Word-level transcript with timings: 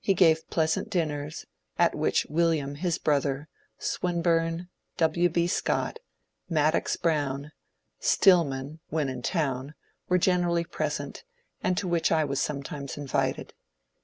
He 0.00 0.12
gave 0.14 0.50
plea 0.50 0.66
sant 0.66 0.90
dinners, 0.90 1.46
at 1.78 1.94
which 1.94 2.26
William 2.28 2.74
his 2.74 2.98
brother, 2.98 3.46
Swinburne, 3.78 4.68
W. 4.96 5.28
B. 5.28 5.46
Scott, 5.46 6.00
Madox 6.50 6.96
Brown, 7.00 7.52
Stillman 8.00 8.80
(when 8.88 9.08
in 9.08 9.22
town) 9.22 9.74
were 10.08 10.18
generally 10.18 10.64
present, 10.64 11.22
and 11.62 11.78
to 11.78 11.86
which 11.86 12.10
I 12.10 12.24
was 12.24 12.40
sometimes 12.40 12.96
invited. 12.96 13.54